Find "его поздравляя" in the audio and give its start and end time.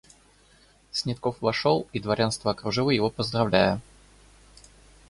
2.89-3.79